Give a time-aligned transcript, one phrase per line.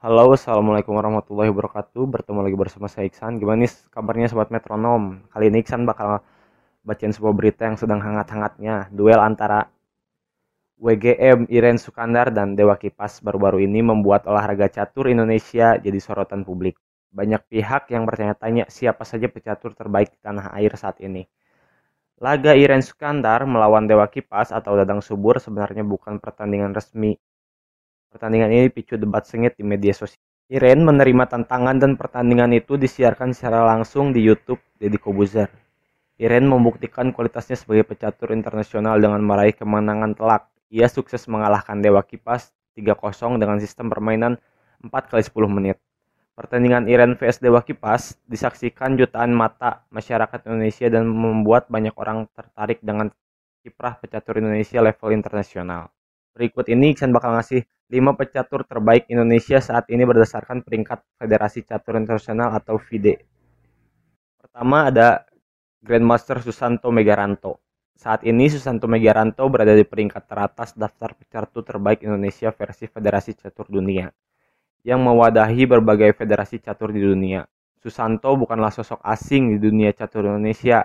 [0.00, 2.08] Halo, assalamualaikum warahmatullahi wabarakatuh.
[2.08, 3.36] Bertemu lagi bersama saya Iksan.
[3.36, 5.20] Gimana nih kabarnya sobat metronom?
[5.28, 6.24] Kali ini Iksan bakal
[6.80, 8.88] bacain sebuah berita yang sedang hangat-hangatnya.
[8.96, 9.68] Duel antara
[10.80, 16.80] WGM Iren Sukandar dan Dewa Kipas baru-baru ini membuat olahraga catur Indonesia jadi sorotan publik.
[17.12, 21.28] Banyak pihak yang bertanya-tanya siapa saja pecatur terbaik di tanah air saat ini.
[22.24, 27.20] Laga Iren Sukandar melawan Dewa Kipas atau Dadang Subur sebenarnya bukan pertandingan resmi
[28.10, 30.18] Pertandingan ini picu debat sengit di media sosial.
[30.50, 35.46] Iren menerima tantangan dan pertandingan itu disiarkan secara langsung di YouTube Deddy Kobuzer.
[36.18, 40.50] Iren membuktikan kualitasnya sebagai pecatur internasional dengan meraih kemenangan telak.
[40.74, 44.42] Ia sukses mengalahkan Dewa Kipas 3-0 dengan sistem permainan
[44.82, 45.78] 4 kali 10 menit.
[46.34, 52.82] Pertandingan Iren vs Dewa Kipas disaksikan jutaan mata masyarakat Indonesia dan membuat banyak orang tertarik
[52.82, 53.06] dengan
[53.62, 55.94] kiprah pecatur Indonesia level internasional.
[56.34, 61.98] Berikut ini Iksan bakal ngasih 5 pecatur terbaik Indonesia saat ini berdasarkan peringkat Federasi Catur
[61.98, 63.26] Internasional atau FIDE.
[64.38, 65.26] Pertama ada
[65.82, 67.58] Grandmaster Susanto Megaranto.
[67.98, 73.66] Saat ini Susanto Megaranto berada di peringkat teratas daftar pecatur terbaik Indonesia versi Federasi Catur
[73.68, 74.08] Dunia
[74.80, 77.44] yang mewadahi berbagai federasi catur di dunia.
[77.80, 80.84] Susanto bukanlah sosok asing di dunia catur Indonesia.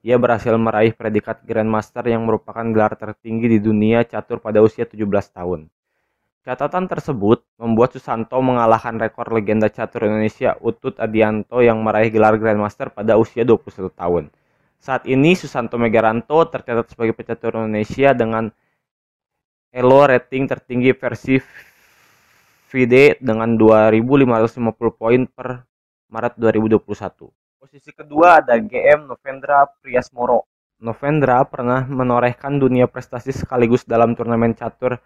[0.00, 4.96] Ia berhasil meraih predikat Grandmaster yang merupakan gelar tertinggi di dunia catur pada usia 17
[5.36, 5.68] tahun.
[6.40, 12.88] Catatan tersebut membuat Susanto mengalahkan rekor legenda catur Indonesia Utut Adianto yang meraih gelar Grandmaster
[12.88, 14.32] pada usia 21 tahun.
[14.80, 18.48] Saat ini Susanto Megaranto tercatat sebagai pecatur Indonesia dengan
[19.68, 21.36] elo rating tertinggi versi
[22.72, 25.60] FIDE dengan 2550 poin per
[26.08, 27.39] Maret 2021.
[27.60, 30.48] Posisi kedua ada GM Novendra Priasmoro.
[30.80, 34.96] Novendra pernah menorehkan dunia prestasi sekaligus dalam turnamen catur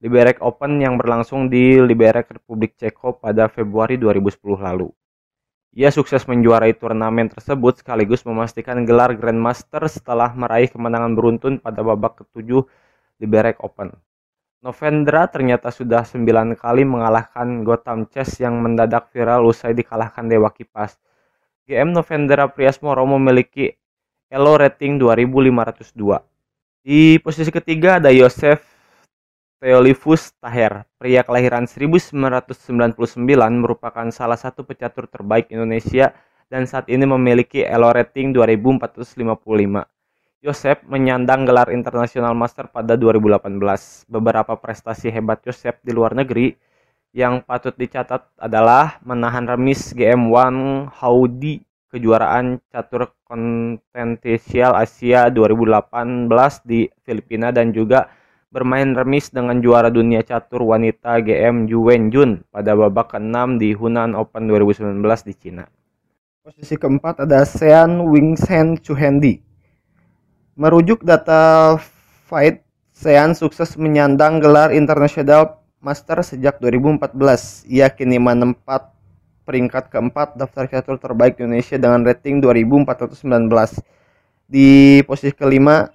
[0.00, 4.32] Liberec Open yang berlangsung di Liberec Republik Ceko pada Februari 2010
[4.64, 4.88] lalu.
[5.76, 12.24] Ia sukses menjuarai turnamen tersebut sekaligus memastikan gelar Grandmaster setelah meraih kemenangan beruntun pada babak
[12.24, 12.64] ketujuh
[13.20, 13.92] Liberec Open.
[14.64, 20.96] Novendra ternyata sudah 9 kali mengalahkan Gotham Chess yang mendadak viral usai dikalahkan Dewa Kipas.
[21.70, 23.70] GM Novendra Priasmoro memiliki
[24.26, 26.82] elo rating 2502.
[26.82, 28.58] Di posisi ketiga ada Yosef
[29.62, 33.22] Theolifus Taher, pria kelahiran 1999
[33.54, 36.10] merupakan salah satu pecatur terbaik Indonesia
[36.50, 39.86] dan saat ini memiliki elo rating 2455.
[40.42, 44.10] Yosef menyandang gelar International Master pada 2018.
[44.10, 46.50] Beberapa prestasi hebat Yosef di luar negeri
[47.10, 50.54] yang patut dicatat adalah menahan remis GM1
[51.02, 51.58] Haudi
[51.90, 56.30] kejuaraan catur kontinental Asia 2018
[56.62, 58.06] di Filipina dan juga
[58.50, 64.14] bermain remis dengan juara dunia catur wanita GM Ju Wenjun pada babak ke-6 di Hunan
[64.14, 65.64] Open 2019 di Cina.
[66.42, 69.38] Posisi keempat ada Sean Wingsen Chuhendi.
[70.58, 71.78] Merujuk data
[72.26, 77.64] Fight, Sean sukses menyandang gelar International Master sejak 2014.
[77.64, 78.92] Ia kini menempat
[79.48, 83.80] peringkat keempat daftar catur terbaik Indonesia dengan rating 2419.
[84.44, 85.88] Di posisi kelima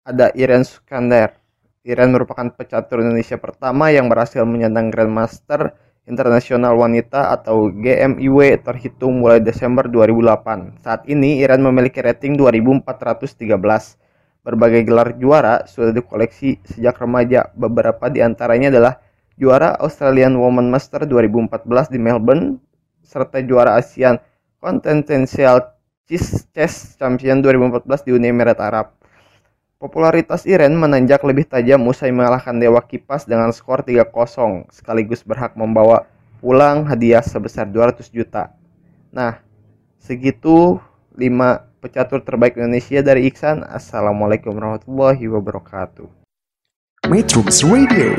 [0.00, 1.36] ada Iren Sukandar.
[1.84, 5.76] Iren merupakan pecatur Indonesia pertama yang berhasil menyandang Grandmaster
[6.08, 10.80] Internasional Wanita atau GMIW terhitung mulai Desember 2008.
[10.80, 14.00] Saat ini Iren memiliki rating 2413.
[14.40, 17.52] Berbagai gelar juara sudah dikoleksi sejak remaja.
[17.52, 19.07] Beberapa di antaranya adalah
[19.38, 22.58] juara Australian Women Master 2014 di Melbourne
[23.06, 24.18] serta juara ASEAN
[24.58, 28.98] Continental Chess Champion 2014 di Uni Emirat Arab.
[29.78, 36.10] Popularitas Iren menanjak lebih tajam usai mengalahkan Dewa Kipas dengan skor 3-0 sekaligus berhak membawa
[36.42, 38.50] pulang hadiah sebesar 200 juta.
[39.14, 39.38] Nah,
[40.02, 40.82] segitu
[41.14, 43.62] 5 pecatur terbaik Indonesia dari Iksan.
[43.62, 46.10] Assalamualaikum warahmatullahi wabarakatuh.
[47.06, 48.18] Metrums Radio.